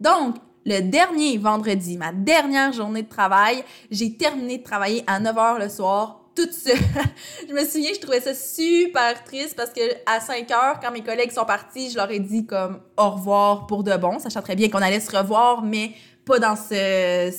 Donc, 0.00 0.36
le 0.66 0.80
dernier 0.82 1.38
vendredi, 1.38 1.96
ma 1.96 2.12
dernière 2.12 2.74
journée 2.74 3.04
de 3.04 3.08
travail, 3.08 3.64
j'ai 3.90 4.18
terminé 4.18 4.58
de 4.58 4.62
travailler 4.62 5.02
à 5.06 5.18
9 5.18 5.34
h 5.34 5.58
le 5.60 5.70
soir 5.70 6.27
toute 6.38 6.52
seule. 6.52 6.78
je 7.48 7.52
me 7.52 7.64
souviens, 7.64 7.90
je 7.92 8.00
trouvais 8.00 8.20
ça 8.20 8.32
super 8.32 9.24
triste 9.24 9.56
parce 9.56 9.70
que 9.70 9.80
à 10.06 10.20
5 10.20 10.48
heures, 10.52 10.80
quand 10.80 10.92
mes 10.92 11.02
collègues 11.02 11.32
sont 11.32 11.44
partis, 11.44 11.90
je 11.90 11.96
leur 11.96 12.08
ai 12.10 12.20
dit 12.20 12.46
comme 12.46 12.80
au 12.96 13.10
revoir 13.10 13.66
pour 13.66 13.82
de 13.82 13.96
bon, 13.96 14.20
sachant 14.20 14.40
très 14.40 14.54
bien 14.54 14.68
qu'on 14.68 14.80
allait 14.80 15.00
se 15.00 15.16
revoir, 15.16 15.62
mais 15.62 15.92
pas 16.24 16.38
dans 16.38 16.54
ce, 16.54 17.30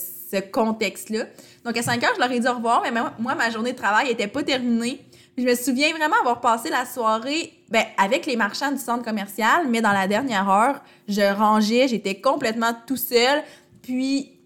contexte-là. 0.52 1.26
Donc 1.64 1.78
à 1.78 1.82
5 1.82 2.04
heures, 2.04 2.12
je 2.16 2.20
leur 2.20 2.32
ai 2.32 2.40
dit 2.40 2.48
au 2.48 2.54
revoir, 2.54 2.84
mais 2.84 2.92
moi, 2.92 3.36
ma 3.36 3.50
journée 3.50 3.72
de 3.72 3.78
travail 3.78 4.10
était 4.10 4.28
pas 4.28 4.44
terminée. 4.44 5.00
Je 5.38 5.44
me 5.44 5.56
souviens 5.56 5.92
vraiment 5.92 6.18
avoir 6.20 6.42
passé 6.42 6.70
la 6.70 6.86
soirée 6.86 7.54
ben, 7.70 7.84
avec 7.98 8.26
les 8.26 8.36
marchands 8.36 8.72
du 8.72 8.78
centre 8.78 9.06
commercial, 9.06 9.68
mais 9.70 9.80
dans 9.80 9.94
la 9.94 10.08
dernière 10.08 10.50
heure, 10.50 10.82
je 11.08 11.22
rangeais, 11.34 11.88
j'étais 11.88 12.20
complètement 12.20 12.74
tout 12.86 12.98
seul. 12.98 13.42
Puis 13.82 14.39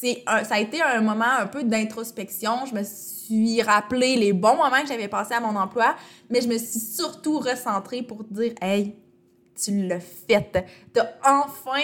c'est 0.00 0.22
ça 0.26 0.54
a 0.54 0.58
été 0.60 0.80
un 0.80 1.00
moment 1.00 1.24
un 1.40 1.46
peu 1.46 1.64
d'introspection. 1.64 2.66
Je 2.66 2.74
me 2.74 2.82
suis 2.84 3.62
rappelé 3.62 4.16
les 4.16 4.32
bons 4.32 4.56
moments 4.56 4.80
que 4.82 4.88
j'avais 4.88 5.08
passés 5.08 5.34
à 5.34 5.40
mon 5.40 5.56
emploi, 5.56 5.96
mais 6.30 6.40
je 6.40 6.48
me 6.48 6.56
suis 6.56 6.80
surtout 6.80 7.38
recentrée 7.38 8.02
pour 8.02 8.22
dire 8.24 8.52
Hey, 8.60 8.96
tu 9.60 9.86
l'as 9.86 10.00
fait. 10.00 10.64
T'as 10.92 11.06
enfin 11.24 11.82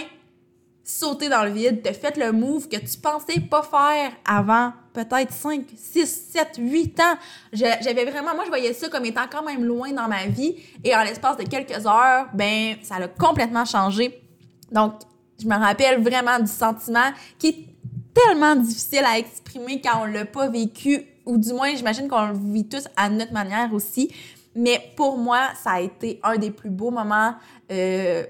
sauté 0.85 1.28
dans 1.28 1.44
le 1.44 1.50
vide, 1.50 1.80
t'as 1.83 1.94
fait 1.94 2.16
le 2.16 2.30
move 2.30 2.68
que 2.68 2.76
tu 2.76 2.99
pensais 2.99 3.40
pas 3.40 3.62
faire 3.62 4.12
avant 4.26 4.73
peut-être 4.92 5.33
5, 5.33 5.64
6, 5.75 6.28
7, 6.33 6.49
8 6.59 7.00
ans. 7.00 7.14
J'avais 7.52 8.04
vraiment, 8.04 8.35
moi, 8.35 8.44
je 8.44 8.50
voyais 8.50 8.75
ça 8.75 8.88
comme 8.88 9.06
étant 9.06 9.25
quand 9.30 9.42
même 9.42 9.64
loin 9.64 9.90
dans 9.92 10.06
ma 10.06 10.26
vie. 10.26 10.56
Et 10.85 10.94
en 10.94 11.02
l'espace 11.02 11.37
de 11.38 11.44
quelques 11.44 11.85
heures, 11.87 12.28
ben, 12.35 12.76
ça 12.83 12.97
a 12.97 13.09
complètement 13.09 13.64
changé. 13.64 14.23
Donc, 14.71 15.00
je 15.40 15.47
me 15.47 15.56
rappelle 15.56 16.00
vraiment 16.00 16.38
du 16.38 16.47
sentiment 16.47 17.11
qui 17.38 17.49
est 17.49 17.74
tellement 18.14 18.56
difficile 18.56 19.04
à 19.04 19.18
exprimer 19.18 19.80
quand 19.80 20.02
on 20.02 20.04
l'a 20.04 20.25
pas 20.25 20.49
vécu 20.49 21.06
ou 21.26 21.38
du 21.38 21.52
moins, 21.52 21.75
j'imagine 21.75 22.09
qu'on 22.09 22.28
le 22.28 22.52
vit 22.52 22.68
tous 22.68 22.87
à 22.97 23.09
notre 23.09 23.33
manière 23.33 23.73
aussi. 23.73 24.11
Mais 24.54 24.80
pour 24.97 25.18
moi, 25.18 25.49
ça 25.62 25.73
a 25.73 25.80
été 25.80 26.21
un 26.23 26.37
des 26.37 26.50
plus 26.50 26.71
beaux 26.71 26.90
moments, 26.90 27.35
euh, 27.73 28.25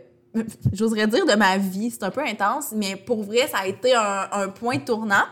j'oserais 0.72 1.06
dire, 1.06 1.26
de 1.26 1.34
ma 1.34 1.58
vie. 1.58 1.90
C'est 1.90 2.04
un 2.04 2.10
peu 2.10 2.22
intense, 2.22 2.72
mais 2.74 2.96
pour 2.96 3.22
vrai, 3.22 3.46
ça 3.48 3.58
a 3.58 3.66
été 3.66 3.94
un, 3.94 4.48
point 4.48 4.78
tournant. 4.78 5.24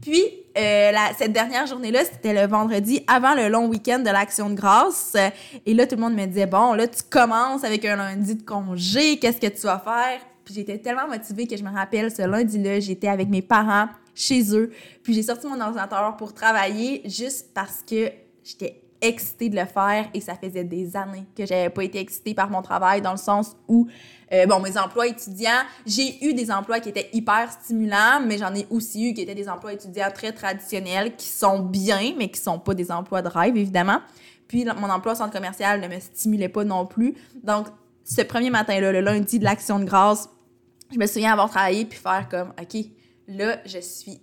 Puis, 0.00 0.22
euh, 0.56 0.92
cette 1.18 1.32
dernière 1.32 1.66
journée-là, 1.66 2.04
c'était 2.04 2.32
le 2.32 2.46
vendredi 2.48 3.02
avant 3.08 3.34
le 3.34 3.48
long 3.48 3.66
week-end 3.66 3.98
de 3.98 4.10
l'Action 4.10 4.48
de 4.48 4.54
grâce. 4.54 5.16
Et 5.66 5.74
là, 5.74 5.86
tout 5.86 5.96
le 5.96 6.00
monde 6.00 6.14
me 6.14 6.24
disait, 6.24 6.46
bon, 6.46 6.72
là, 6.72 6.86
tu 6.86 7.02
commences 7.02 7.64
avec 7.64 7.84
un 7.84 7.96
lundi 7.96 8.36
de 8.36 8.42
congé, 8.42 9.18
qu'est-ce 9.18 9.40
que 9.40 9.48
tu 9.48 9.62
vas 9.62 9.80
faire? 9.80 10.20
Puis 10.48 10.54
j'étais 10.54 10.78
tellement 10.78 11.06
motivée 11.06 11.46
que 11.46 11.58
je 11.58 11.62
me 11.62 11.70
rappelle, 11.70 12.10
ce 12.10 12.22
lundi-là, 12.22 12.80
j'étais 12.80 13.08
avec 13.08 13.28
mes 13.28 13.42
parents 13.42 13.86
chez 14.14 14.56
eux. 14.56 14.70
Puis 15.02 15.12
j'ai 15.12 15.22
sorti 15.22 15.46
mon 15.46 15.60
ordinateur 15.60 16.16
pour 16.16 16.32
travailler 16.32 17.02
juste 17.04 17.50
parce 17.52 17.84
que 17.86 18.10
j'étais 18.42 18.80
excitée 19.02 19.50
de 19.50 19.56
le 19.56 19.66
faire 19.66 20.08
et 20.14 20.22
ça 20.22 20.36
faisait 20.36 20.64
des 20.64 20.96
années 20.96 21.26
que 21.36 21.44
j'avais 21.44 21.68
pas 21.68 21.84
été 21.84 22.00
excitée 22.00 22.32
par 22.32 22.48
mon 22.48 22.62
travail 22.62 23.02
dans 23.02 23.10
le 23.10 23.18
sens 23.18 23.56
où 23.68 23.88
euh, 24.32 24.46
bon 24.46 24.58
mes 24.58 24.76
emplois 24.78 25.06
étudiants 25.06 25.60
j'ai 25.86 26.24
eu 26.24 26.32
des 26.34 26.50
emplois 26.50 26.80
qui 26.80 26.88
étaient 26.88 27.10
hyper 27.12 27.52
stimulants 27.52 28.20
mais 28.26 28.38
j'en 28.38 28.52
ai 28.54 28.66
aussi 28.70 29.08
eu 29.08 29.14
qui 29.14 29.20
étaient 29.20 29.36
des 29.36 29.48
emplois 29.48 29.74
étudiants 29.74 30.10
très 30.12 30.32
traditionnels 30.32 31.14
qui 31.14 31.28
sont 31.28 31.60
bien 31.60 32.14
mais 32.18 32.28
qui 32.28 32.40
sont 32.40 32.58
pas 32.58 32.74
des 32.74 32.90
emplois 32.90 33.22
de 33.22 33.28
rêve 33.28 33.56
évidemment 33.56 34.00
puis 34.48 34.64
mon 34.64 34.90
emploi 34.90 35.12
au 35.12 35.14
centre 35.14 35.32
commercial 35.32 35.80
ne 35.80 35.86
me 35.86 36.00
stimulait 36.00 36.48
pas 36.48 36.64
non 36.64 36.84
plus 36.84 37.14
donc 37.44 37.68
ce 38.04 38.22
premier 38.22 38.50
matin 38.50 38.80
là 38.80 38.90
le 38.90 39.00
lundi 39.00 39.38
de 39.38 39.44
l'action 39.44 39.78
de 39.78 39.84
grâce 39.84 40.28
je 40.92 40.98
me 40.98 41.06
souviens 41.06 41.32
avoir 41.32 41.50
travaillé 41.50 41.84
puis 41.84 41.98
faire 41.98 42.26
comme 42.30 42.52
ok 42.60 42.84
là 43.28 43.58
je 43.64 43.78
suis 43.78 44.20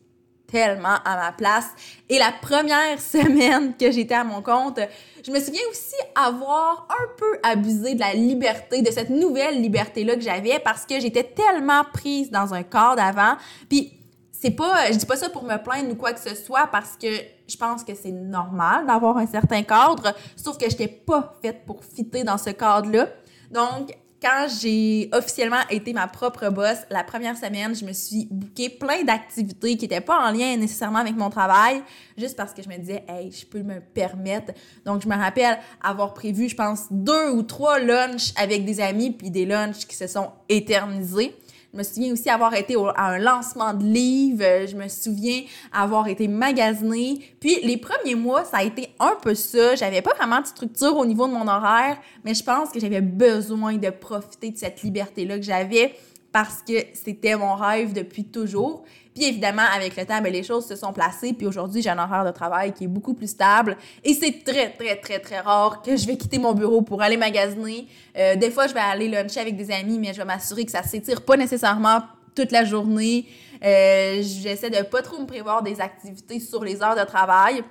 tellement 0.47 0.97
à 1.03 1.15
ma 1.17 1.31
place. 1.31 1.67
Et 2.09 2.19
la 2.19 2.31
première 2.31 2.99
semaine 3.01 3.75
que 3.75 3.91
j'étais 3.91 4.15
à 4.15 4.23
mon 4.23 4.41
compte, 4.41 4.79
je 5.25 5.31
me 5.31 5.39
souviens 5.39 5.61
aussi 5.69 5.95
avoir 6.15 6.87
un 6.89 7.07
peu 7.17 7.39
abusé 7.43 7.95
de 7.95 7.99
la 7.99 8.13
liberté, 8.13 8.81
de 8.81 8.91
cette 8.91 9.09
nouvelle 9.09 9.61
liberté-là 9.61 10.15
que 10.15 10.21
j'avais 10.21 10.59
parce 10.59 10.85
que 10.85 10.99
j'étais 10.99 11.23
tellement 11.23 11.83
prise 11.93 12.31
dans 12.31 12.53
un 12.53 12.63
corps 12.63 12.95
d'avant. 12.95 13.35
Puis 13.69 13.93
c'est 14.31 14.51
pas, 14.51 14.91
je 14.91 14.97
dis 14.97 15.05
pas 15.05 15.17
ça 15.17 15.29
pour 15.29 15.43
me 15.43 15.57
plaindre 15.57 15.91
ou 15.91 15.95
quoi 15.95 16.13
que 16.13 16.19
ce 16.19 16.35
soit 16.35 16.67
parce 16.67 16.95
que 16.97 17.07
je 17.47 17.57
pense 17.57 17.83
que 17.83 17.93
c'est 17.95 18.11
normal 18.11 18.85
d'avoir 18.85 19.17
un 19.17 19.27
certain 19.27 19.63
cadre, 19.63 20.15
sauf 20.35 20.57
que 20.57 20.69
j'étais 20.69 20.87
pas 20.87 21.35
faite 21.41 21.65
pour 21.65 21.83
fitter 21.83 22.23
dans 22.23 22.37
ce 22.37 22.49
cadre-là. 22.51 23.07
Donc, 23.51 23.95
quand 24.21 24.47
j'ai 24.61 25.09
officiellement 25.13 25.61
été 25.69 25.93
ma 25.93 26.07
propre 26.07 26.49
boss, 26.49 26.77
la 26.89 27.03
première 27.03 27.37
semaine, 27.37 27.75
je 27.75 27.85
me 27.85 27.93
suis 27.93 28.27
booké 28.31 28.69
plein 28.69 29.03
d'activités 29.03 29.77
qui 29.77 29.83
n'étaient 29.83 30.01
pas 30.01 30.27
en 30.27 30.31
lien 30.31 30.55
nécessairement 30.57 30.99
avec 30.99 31.15
mon 31.15 31.29
travail, 31.29 31.83
juste 32.17 32.35
parce 32.35 32.53
que 32.53 32.63
je 32.63 32.69
me 32.69 32.77
disais, 32.77 33.03
hey, 33.07 33.31
je 33.31 33.45
peux 33.45 33.61
me 33.61 33.79
permettre. 33.79 34.53
Donc, 34.85 35.01
je 35.01 35.07
me 35.07 35.15
rappelle 35.15 35.59
avoir 35.81 36.13
prévu, 36.13 36.49
je 36.49 36.55
pense, 36.55 36.85
deux 36.91 37.31
ou 37.31 37.43
trois 37.43 37.79
lunchs 37.79 38.31
avec 38.35 38.65
des 38.65 38.79
amis, 38.79 39.11
puis 39.11 39.29
des 39.29 39.45
lunchs 39.45 39.85
qui 39.85 39.95
se 39.95 40.07
sont 40.07 40.31
éternisés. 40.49 41.35
Je 41.75 41.79
me 41.79 41.83
souviens 41.83 42.13
aussi 42.13 42.29
avoir 42.29 42.53
été 42.53 42.77
à 42.95 43.07
un 43.07 43.17
lancement 43.17 43.73
de 43.73 43.83
livres. 43.83 44.45
Euh, 44.45 44.65
je 44.65 44.77
me 44.77 44.87
souviens 44.87 45.41
avoir 45.73 46.07
été 46.07 46.29
magasinée. 46.29 47.19
Puis 47.41 47.59
les 47.63 47.75
premiers 47.75 48.15
mois, 48.15 48.45
ça 48.45 48.59
a 48.59 48.63
été 48.63 48.95
un 48.97 49.17
peu 49.21 49.35
ça. 49.35 49.75
J'avais 49.75 50.01
pas 50.01 50.13
vraiment 50.13 50.39
de 50.39 50.45
structure 50.45 50.95
au 50.95 51.05
niveau 51.05 51.27
de 51.27 51.33
mon 51.33 51.49
horaire, 51.49 51.97
mais 52.23 52.33
je 52.33 52.45
pense 52.45 52.69
que 52.69 52.79
j'avais 52.79 53.01
besoin 53.01 53.75
de 53.75 53.89
profiter 53.89 54.51
de 54.51 54.57
cette 54.57 54.83
liberté-là 54.83 55.35
que 55.35 55.43
j'avais 55.43 55.93
parce 56.31 56.61
que 56.65 56.75
c'était 56.93 57.35
mon 57.35 57.55
rêve 57.55 57.91
depuis 57.91 58.23
toujours. 58.23 58.85
Puis 59.15 59.23
évidemment, 59.23 59.63
avec 59.73 59.95
le 59.95 60.05
temps, 60.05 60.21
ben, 60.21 60.31
les 60.31 60.43
choses 60.43 60.67
se 60.67 60.75
sont 60.75 60.91
placées. 60.91 61.31
Puis 61.31 61.47
aujourd'hui, 61.47 61.81
j'ai 61.81 61.89
un 61.89 61.97
horaire 61.97 62.25
de 62.25 62.31
travail 62.31 62.73
qui 62.73 62.83
est 62.83 62.87
beaucoup 62.87 63.13
plus 63.13 63.29
stable. 63.29 63.77
Et 64.03 64.13
c'est 64.13 64.43
très, 64.43 64.71
très, 64.71 64.97
très, 64.97 65.19
très 65.19 65.39
rare 65.39 65.81
que 65.81 65.95
je 65.95 66.05
vais 66.05 66.17
quitter 66.17 66.37
mon 66.37 66.53
bureau 66.53 66.81
pour 66.81 67.01
aller 67.01 67.15
magasiner. 67.15 67.87
Euh, 68.17 68.35
des 68.35 68.51
fois, 68.51 68.67
je 68.67 68.73
vais 68.73 68.81
aller 68.81 69.07
luncher 69.07 69.39
avec 69.39 69.55
des 69.55 69.71
amis, 69.71 69.99
mais 69.99 70.11
je 70.11 70.17
vais 70.17 70.25
m'assurer 70.25 70.65
que 70.65 70.71
ça 70.71 70.83
s'étire 70.83 71.23
pas 71.23 71.37
nécessairement 71.37 72.01
toute 72.35 72.51
la 72.51 72.65
journée. 72.65 73.25
Euh, 73.63 74.21
J'essaie 74.21 74.69
de 74.69 74.83
pas 74.83 75.01
trop 75.01 75.21
me 75.21 75.25
prévoir 75.25 75.63
des 75.63 75.79
activités 75.79 76.41
sur 76.41 76.65
les 76.65 76.83
heures 76.83 76.97
de 76.97 77.05
travail. 77.05 77.63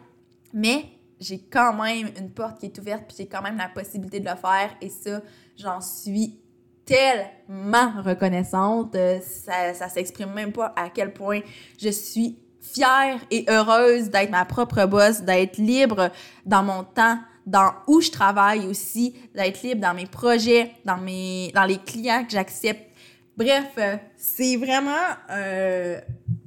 Mais 0.54 0.86
j'ai 1.20 1.40
quand 1.40 1.74
même 1.74 2.08
une 2.18 2.30
porte 2.30 2.58
qui 2.58 2.66
est 2.66 2.78
ouverte, 2.78 3.04
puis 3.06 3.18
j'ai 3.18 3.26
quand 3.26 3.42
même 3.42 3.58
la 3.58 3.68
possibilité 3.68 4.18
de 4.18 4.24
le 4.30 4.36
faire. 4.36 4.74
Et 4.80 4.88
ça, 4.88 5.20
j'en 5.58 5.82
suis 5.82 6.38
tellement 6.84 8.02
reconnaissante. 8.02 8.94
Euh, 8.94 9.18
ça, 9.20 9.74
ça 9.74 9.88
s'exprime 9.88 10.32
même 10.32 10.52
pas 10.52 10.72
à 10.76 10.90
quel 10.90 11.12
point 11.12 11.40
je 11.80 11.88
suis 11.88 12.38
fière 12.60 13.18
et 13.30 13.44
heureuse 13.48 14.10
d'être 14.10 14.30
ma 14.30 14.44
propre 14.44 14.86
boss, 14.86 15.22
d'être 15.22 15.58
libre 15.58 16.10
dans 16.46 16.62
mon 16.62 16.82
temps, 16.84 17.18
dans 17.46 17.72
où 17.86 18.00
je 18.00 18.10
travaille 18.10 18.66
aussi, 18.66 19.14
d'être 19.34 19.62
libre 19.62 19.80
dans 19.80 19.94
mes 19.94 20.06
projets, 20.06 20.72
dans 20.84 20.96
mes 20.96 21.52
dans 21.54 21.64
les 21.64 21.78
clients 21.78 22.24
que 22.24 22.30
j'accepte. 22.30 22.90
Bref, 23.36 23.72
euh, 23.78 23.96
c'est 24.16 24.56
vraiment 24.56 24.92
euh, 25.30 26.00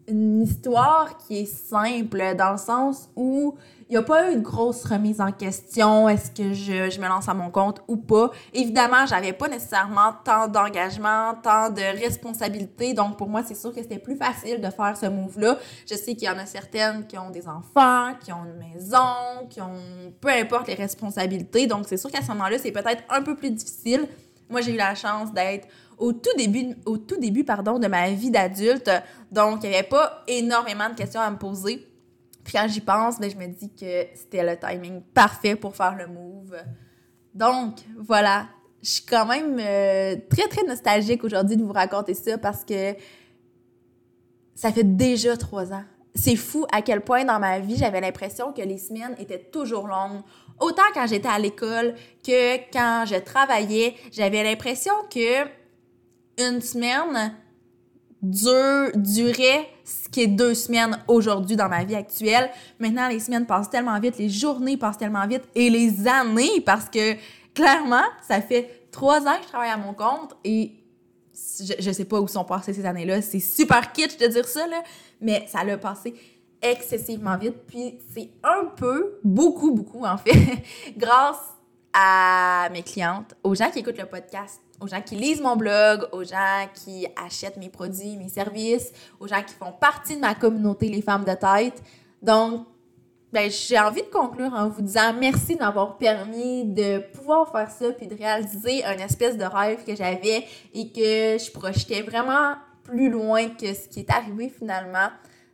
une 0.08 0.42
histoire 0.42 1.18
qui 1.18 1.40
est 1.40 1.46
simple 1.46 2.36
dans 2.38 2.54
le 2.54 2.58
sens 2.58 3.10
où 3.16 3.56
il 3.90 3.94
n'y 3.94 3.98
a 3.98 4.02
pas 4.02 4.32
eu 4.32 4.36
de 4.36 4.42
grosse 4.42 4.84
remise 4.84 5.22
en 5.22 5.32
question. 5.32 6.10
Est-ce 6.10 6.32
que 6.32 6.52
je, 6.52 7.00
me 7.00 7.08
lance 7.08 7.30
à 7.30 7.34
mon 7.34 7.50
compte 7.50 7.82
ou 7.88 7.96
pas? 7.96 8.32
Évidemment, 8.54 9.06
j'avais 9.06 9.32
pas 9.32 9.48
nécessairement 9.48 10.12
tant 10.26 10.50
d'engagement, 10.50 11.36
tant 11.42 11.70
de 11.70 11.82
responsabilités. 11.98 12.94
Donc, 12.94 13.18
pour 13.18 13.30
moi, 13.30 13.44
c'est 13.48 13.56
sûr 13.56 13.74
que 13.74 13.82
c'était 13.82 14.00
plus 14.00 14.18
facile 14.18 14.60
de 14.60 14.70
faire 14.70 14.98
ce 14.98 15.06
move-là. 15.06 15.58
Je 15.90 15.96
sais 15.96 16.16
qu'il 16.16 16.28
y 16.28 16.30
en 16.30 16.38
a 16.38 16.46
certaines 16.46 17.08
qui 17.08 17.18
ont 17.18 17.30
des 17.30 17.48
enfants, 17.48 18.14
qui 18.20 18.34
ont 18.34 18.44
une 18.44 18.58
maison, 18.58 19.48
qui 19.50 19.62
ont 19.62 20.12
peu 20.20 20.30
importe 20.30 20.68
les 20.68 20.76
responsabilités. 20.76 21.66
Donc, 21.66 21.86
c'est 21.88 21.98
sûr 21.98 22.12
qu'à 22.12 22.22
ce 22.22 22.28
moment-là, 22.30 22.58
c'est 22.58 22.74
peut-être 22.74 23.04
un 23.10 23.22
peu 23.22 23.36
plus 23.36 23.52
difficile. 23.52 24.06
Moi, 24.50 24.60
j'ai 24.60 24.74
eu 24.74 24.78
la 24.78 24.96
chance 24.96 25.32
d'être 25.32 25.66
au 25.98 26.12
tout 26.12 26.36
début, 26.38 26.76
au 26.86 26.98
tout 26.98 27.18
début 27.20 27.46
pardon, 27.46 27.80
de 27.80 27.88
ma 27.88 28.10
vie 28.10 28.32
d'adulte. 28.32 28.92
Donc, 29.32 29.64
il 29.64 29.70
n'y 29.70 29.76
avait 29.76 29.88
pas 29.88 30.24
énormément 30.28 30.90
de 30.90 30.96
questions 30.96 31.22
à 31.22 31.32
me 31.32 31.38
poser. 31.38 31.87
Quand 32.52 32.68
j'y 32.68 32.82
pense, 32.82 33.20
ben, 33.20 33.30
je 33.30 33.36
me 33.36 33.48
dis 33.48 33.70
que 33.74 34.08
c'était 34.16 34.44
le 34.44 34.58
timing 34.58 35.02
parfait 35.14 35.56
pour 35.56 35.76
faire 35.76 35.96
le 35.96 36.08
move. 36.08 36.56
Donc, 37.34 37.80
voilà. 37.98 38.48
Je 38.82 38.90
suis 38.90 39.06
quand 39.06 39.26
même 39.26 39.58
euh, 39.60 40.16
très, 40.30 40.48
très 40.48 40.64
nostalgique 40.64 41.24
aujourd'hui 41.24 41.58
de 41.58 41.64
vous 41.64 41.74
raconter 41.74 42.14
ça 42.14 42.38
parce 42.38 42.64
que 42.64 42.96
ça 44.56 44.72
fait 44.72 44.84
déjà 44.84 45.36
trois 45.36 45.74
ans. 45.74 45.84
C'est 46.16 46.36
fou 46.36 46.66
à 46.72 46.82
quel 46.82 47.02
point 47.02 47.26
dans 47.26 47.40
ma 47.40 47.60
vie, 47.60 47.76
j'avais 47.76 48.02
l'impression 48.02 48.54
que 48.54 48.62
les 48.62 48.78
semaines 48.78 49.16
étaient 49.20 49.50
toujours 49.52 49.88
longues. 49.88 50.22
Autant 50.60 50.84
quand 50.94 51.06
j'étais 51.06 51.28
à 51.28 51.38
l'école 51.38 51.96
que 52.26 52.58
quand 52.72 53.04
je 53.06 53.16
travaillais, 53.16 53.96
j'avais 54.12 54.44
l'impression 54.44 54.94
que 55.14 55.46
une 56.40 56.62
semaine 56.62 57.34
dure, 58.22 58.92
durait 58.96 59.70
ce 59.84 60.10
qui 60.10 60.24
est 60.24 60.28
deux 60.28 60.54
semaines 60.54 61.00
aujourd'hui 61.08 61.56
dans 61.56 61.70
ma 61.70 61.84
vie 61.84 61.96
actuelle. 61.96 62.50
Maintenant, 62.80 63.08
les 63.08 63.20
semaines 63.20 63.46
passent 63.46 63.70
tellement 63.70 64.00
vite, 64.00 64.18
les 64.18 64.30
journées 64.30 64.78
passent 64.78 64.98
tellement 64.98 65.26
vite 65.28 65.44
et 65.56 65.70
les 65.70 66.08
années 66.08 66.62
parce 66.66 66.90
que 66.90 67.16
clairement, 67.54 68.04
ça 68.28 68.42
fait 68.42 68.88
trois 68.92 69.22
ans 69.28 69.38
que 69.38 69.44
je 69.44 69.48
travaille 69.48 69.70
à 69.70 69.78
mon 69.78 69.94
compte 69.94 70.36
et 70.44 70.72
je, 71.34 71.74
je 71.80 71.92
sais 71.92 72.06
pas 72.06 72.20
où 72.20 72.28
sont 72.28 72.44
passées 72.44 72.74
ces 72.74 72.86
années-là. 72.86 73.22
C'est 73.22 73.40
super 73.40 73.92
kitsch 73.92 74.18
de 74.18 74.28
dire 74.28 74.48
ça, 74.48 74.66
là, 74.68 74.82
mais 75.22 75.46
ça 75.48 75.64
l'a 75.64 75.78
passé 75.78 76.14
excessivement 76.62 77.38
vite. 77.38 77.56
Puis 77.68 78.00
c'est 78.14 78.30
un 78.44 78.66
peu, 78.66 79.20
beaucoup, 79.24 79.72
beaucoup 79.72 80.04
en 80.06 80.18
fait, 80.18 80.64
grâce 80.98 81.54
à 81.94 82.70
mes 82.72 82.84
clientes, 82.84 83.36
aux 83.44 83.56
gens 83.56 83.70
qui 83.72 83.80
écoutent 83.80 83.98
le 83.98 84.06
podcast, 84.06 84.62
aux 84.80 84.88
gens 84.88 85.02
qui 85.02 85.16
lisent 85.16 85.42
mon 85.42 85.56
blog, 85.56 86.08
aux 86.12 86.24
gens 86.24 86.68
qui 86.74 87.08
achètent 87.16 87.58
mes 87.58 87.70
produits, 87.70 88.16
mes 88.18 88.30
services, 88.30 88.92
aux 89.20 89.28
gens 89.28 89.42
qui 89.42 89.54
font 89.54 89.72
partie 89.72 90.16
de 90.16 90.22
ma 90.22 90.36
communauté, 90.36 90.90
les 90.90 91.02
femmes 91.02 91.26
de 91.26 91.34
tête. 91.34 91.82
Donc, 92.22 92.66
ben, 93.34 93.52
j'ai 93.52 93.78
envie 93.78 94.04
de 94.04 94.08
conclure 94.08 94.54
en 94.54 94.70
vous 94.70 94.82
disant 94.82 95.14
merci 95.14 95.56
de 95.56 95.60
m'avoir 95.60 95.98
permis 95.98 96.64
de 96.64 97.00
pouvoir 97.14 97.52
faire 97.52 97.70
ça 97.70 97.92
puis 97.92 98.08
de 98.08 98.16
réaliser 98.16 98.86
un 98.86 98.98
espèce 98.98 99.38
de 99.38 99.44
rêve 99.44 99.84
que 99.86 99.96
j'avais 99.96 100.46
et 100.74 100.92
que 100.92 101.38
je 101.38 101.52
projetais 101.52 102.02
vraiment 102.04 102.56
plus 102.84 103.10
loin 103.10 103.50
que 103.50 103.74
ce 103.74 103.88
qui 103.90 104.00
est 104.00 104.10
arrivé 104.10 104.50
finalement. 104.50 105.10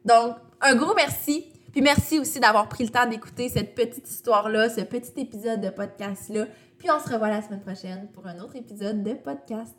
Donc, 0.06 0.36
un 0.62 0.76
gros 0.76 0.94
merci. 0.94 1.48
Puis 1.72 1.82
merci 1.82 2.20
aussi 2.20 2.40
d'avoir 2.40 2.70
pris 2.70 2.84
le 2.84 2.92
temps 2.92 3.08
d'écouter 3.08 3.50
cette 3.50 3.74
petite 3.74 4.08
histoire-là, 4.08 4.70
ce 4.70 4.82
petit 4.82 5.14
épisode 5.18 5.60
de 5.60 5.70
podcast-là. 5.70 6.46
Puis 6.84 6.92
on 6.92 7.00
se 7.00 7.10
revoit 7.14 7.30
la 7.30 7.42
semaine 7.42 7.62
prochaine 7.62 8.10
pour 8.10 8.28
un 8.28 8.40
autre 8.40 8.58
épisode 8.58 9.04
de 9.04 9.14
podcast. 9.14 9.74